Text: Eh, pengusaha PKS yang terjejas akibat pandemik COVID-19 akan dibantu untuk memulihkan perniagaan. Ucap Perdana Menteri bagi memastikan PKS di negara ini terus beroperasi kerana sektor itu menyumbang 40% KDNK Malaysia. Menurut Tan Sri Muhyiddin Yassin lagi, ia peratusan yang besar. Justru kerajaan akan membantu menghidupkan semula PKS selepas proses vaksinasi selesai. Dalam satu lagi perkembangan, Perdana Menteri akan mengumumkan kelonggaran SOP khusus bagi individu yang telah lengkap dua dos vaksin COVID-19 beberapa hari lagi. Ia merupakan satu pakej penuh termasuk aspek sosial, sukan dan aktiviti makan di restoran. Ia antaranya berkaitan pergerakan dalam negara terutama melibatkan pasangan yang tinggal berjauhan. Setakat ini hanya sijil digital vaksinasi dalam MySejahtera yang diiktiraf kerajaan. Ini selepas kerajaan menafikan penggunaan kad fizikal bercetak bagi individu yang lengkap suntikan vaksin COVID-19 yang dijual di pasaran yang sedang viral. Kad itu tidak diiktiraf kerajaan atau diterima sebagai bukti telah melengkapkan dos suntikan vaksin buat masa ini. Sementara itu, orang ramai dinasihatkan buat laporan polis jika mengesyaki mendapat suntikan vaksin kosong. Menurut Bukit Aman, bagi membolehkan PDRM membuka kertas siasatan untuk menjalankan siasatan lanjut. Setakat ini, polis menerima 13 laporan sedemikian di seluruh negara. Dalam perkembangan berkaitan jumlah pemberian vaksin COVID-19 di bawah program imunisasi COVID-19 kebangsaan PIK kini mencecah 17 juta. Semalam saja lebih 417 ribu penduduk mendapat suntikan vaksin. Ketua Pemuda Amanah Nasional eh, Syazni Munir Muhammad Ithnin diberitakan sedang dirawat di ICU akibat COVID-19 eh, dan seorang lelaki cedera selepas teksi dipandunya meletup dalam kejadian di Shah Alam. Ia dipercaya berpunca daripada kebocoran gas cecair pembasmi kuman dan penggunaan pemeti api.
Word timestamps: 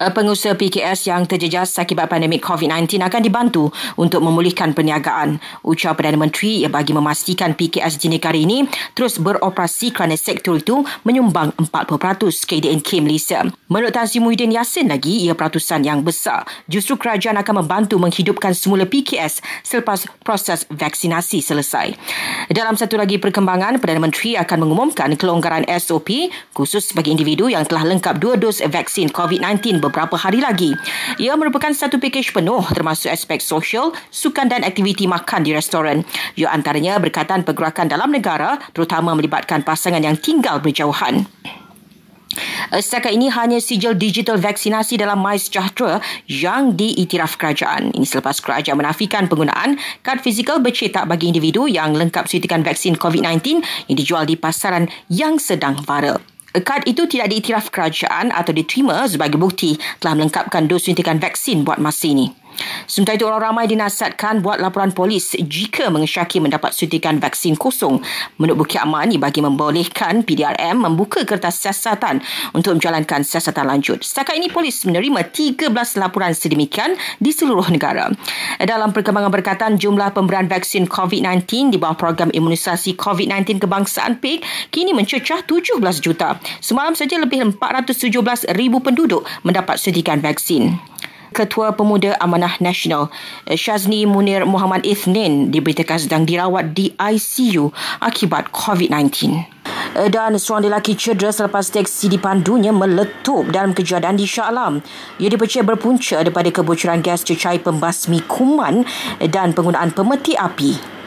Eh, 0.00 0.08
pengusaha 0.08 0.56
PKS 0.56 1.12
yang 1.12 1.28
terjejas 1.28 1.76
akibat 1.76 2.08
pandemik 2.08 2.40
COVID-19 2.40 3.04
akan 3.04 3.20
dibantu 3.20 3.68
untuk 4.00 4.24
memulihkan 4.24 4.72
perniagaan. 4.72 5.36
Ucap 5.60 6.00
Perdana 6.00 6.16
Menteri 6.16 6.64
bagi 6.72 6.96
memastikan 6.96 7.52
PKS 7.52 8.00
di 8.00 8.08
negara 8.08 8.32
ini 8.32 8.64
terus 8.96 9.20
beroperasi 9.20 9.92
kerana 9.92 10.16
sektor 10.16 10.56
itu 10.56 10.80
menyumbang 11.04 11.52
40% 11.52 12.48
KDNK 12.48 13.04
Malaysia. 13.04 13.44
Menurut 13.68 13.92
Tan 13.92 14.08
Sri 14.08 14.24
Muhyiddin 14.24 14.56
Yassin 14.56 14.88
lagi, 14.88 15.28
ia 15.28 15.36
peratusan 15.36 15.84
yang 15.84 16.00
besar. 16.00 16.48
Justru 16.64 16.96
kerajaan 16.96 17.36
akan 17.36 17.60
membantu 17.60 18.00
menghidupkan 18.00 18.56
semula 18.56 18.88
PKS 18.88 19.44
selepas 19.60 20.08
proses 20.24 20.64
vaksinasi 20.72 21.44
selesai. 21.44 21.92
Dalam 22.48 22.72
satu 22.72 22.96
lagi 22.96 23.20
perkembangan, 23.20 23.76
Perdana 23.76 24.00
Menteri 24.00 24.32
akan 24.40 24.64
mengumumkan 24.64 25.12
kelonggaran 25.20 25.68
SOP 25.76 26.32
khusus 26.56 26.96
bagi 26.96 27.12
individu 27.12 27.52
yang 27.52 27.68
telah 27.68 27.84
lengkap 27.84 28.16
dua 28.16 28.40
dos 28.40 28.64
vaksin 28.64 29.12
COVID-19 29.12 29.89
beberapa 29.90 30.14
hari 30.14 30.38
lagi. 30.40 30.72
Ia 31.18 31.34
merupakan 31.34 31.74
satu 31.74 31.98
pakej 31.98 32.30
penuh 32.30 32.62
termasuk 32.70 33.10
aspek 33.10 33.42
sosial, 33.42 33.90
sukan 34.14 34.46
dan 34.46 34.62
aktiviti 34.62 35.10
makan 35.10 35.42
di 35.42 35.50
restoran. 35.52 36.06
Ia 36.38 36.54
antaranya 36.54 37.02
berkaitan 37.02 37.42
pergerakan 37.42 37.90
dalam 37.90 38.14
negara 38.14 38.56
terutama 38.70 39.12
melibatkan 39.18 39.66
pasangan 39.66 40.00
yang 40.00 40.14
tinggal 40.16 40.62
berjauhan. 40.62 41.26
Setakat 42.70 43.10
ini 43.10 43.26
hanya 43.26 43.58
sijil 43.58 43.98
digital 43.98 44.38
vaksinasi 44.38 44.94
dalam 44.94 45.18
MySejahtera 45.18 45.98
yang 46.30 46.78
diiktiraf 46.78 47.34
kerajaan. 47.34 47.90
Ini 47.90 48.06
selepas 48.06 48.38
kerajaan 48.38 48.78
menafikan 48.78 49.26
penggunaan 49.26 49.74
kad 50.06 50.22
fizikal 50.22 50.62
bercetak 50.62 51.10
bagi 51.10 51.34
individu 51.34 51.66
yang 51.66 51.98
lengkap 51.98 52.30
suntikan 52.30 52.62
vaksin 52.62 52.94
COVID-19 52.94 53.66
yang 53.90 53.96
dijual 53.98 54.22
di 54.22 54.38
pasaran 54.38 54.86
yang 55.10 55.42
sedang 55.42 55.82
viral. 55.82 56.29
Kad 56.50 56.82
itu 56.90 57.06
tidak 57.06 57.30
diiktiraf 57.30 57.70
kerajaan 57.70 58.34
atau 58.34 58.50
diterima 58.50 59.06
sebagai 59.06 59.38
bukti 59.38 59.78
telah 60.02 60.18
melengkapkan 60.18 60.66
dos 60.66 60.82
suntikan 60.82 61.22
vaksin 61.22 61.62
buat 61.62 61.78
masa 61.78 62.10
ini. 62.10 62.34
Sementara 62.86 63.16
itu, 63.16 63.26
orang 63.28 63.52
ramai 63.52 63.64
dinasihatkan 63.66 64.44
buat 64.44 64.60
laporan 64.62 64.92
polis 64.94 65.36
jika 65.36 65.88
mengesyaki 65.88 66.38
mendapat 66.40 66.72
suntikan 66.72 67.20
vaksin 67.20 67.56
kosong. 67.56 68.00
Menurut 68.40 68.64
Bukit 68.64 68.80
Aman, 68.80 69.10
bagi 69.16 69.40
membolehkan 69.42 70.22
PDRM 70.22 70.76
membuka 70.80 71.24
kertas 71.24 71.60
siasatan 71.60 72.20
untuk 72.54 72.78
menjalankan 72.78 73.24
siasatan 73.26 73.66
lanjut. 73.66 74.04
Setakat 74.04 74.36
ini, 74.38 74.52
polis 74.52 74.84
menerima 74.86 75.32
13 75.32 75.72
laporan 75.98 76.32
sedemikian 76.32 76.94
di 77.18 77.32
seluruh 77.34 77.68
negara. 77.72 78.12
Dalam 78.60 78.92
perkembangan 78.92 79.32
berkaitan 79.32 79.80
jumlah 79.80 80.12
pemberian 80.12 80.46
vaksin 80.46 80.84
COVID-19 80.84 81.74
di 81.74 81.78
bawah 81.80 81.96
program 81.96 82.28
imunisasi 82.30 82.94
COVID-19 82.96 83.62
kebangsaan 83.62 84.20
PIK 84.20 84.70
kini 84.74 84.92
mencecah 84.92 85.42
17 85.44 85.80
juta. 86.04 86.36
Semalam 86.60 86.92
saja 86.92 87.16
lebih 87.16 87.56
417 87.56 88.52
ribu 88.56 88.84
penduduk 88.84 89.24
mendapat 89.42 89.80
suntikan 89.80 90.20
vaksin. 90.20 90.89
Ketua 91.30 91.72
Pemuda 91.78 92.18
Amanah 92.18 92.58
Nasional 92.58 93.08
eh, 93.46 93.54
Syazni 93.54 94.04
Munir 94.04 94.42
Muhammad 94.42 94.82
Ithnin 94.82 95.54
diberitakan 95.54 95.98
sedang 95.98 96.22
dirawat 96.26 96.74
di 96.74 96.90
ICU 96.98 97.70
akibat 98.02 98.50
COVID-19 98.50 99.06
eh, 99.96 100.08
dan 100.10 100.34
seorang 100.36 100.68
lelaki 100.68 100.98
cedera 100.98 101.30
selepas 101.30 101.70
teksi 101.70 102.10
dipandunya 102.10 102.74
meletup 102.74 103.48
dalam 103.48 103.72
kejadian 103.72 104.18
di 104.18 104.26
Shah 104.26 104.50
Alam. 104.50 104.82
Ia 105.22 105.28
dipercaya 105.30 105.62
berpunca 105.62 106.20
daripada 106.20 106.50
kebocoran 106.52 107.00
gas 107.00 107.22
cecair 107.22 107.62
pembasmi 107.62 108.26
kuman 108.26 108.84
dan 109.22 109.54
penggunaan 109.54 109.94
pemeti 109.94 110.34
api. 110.34 110.99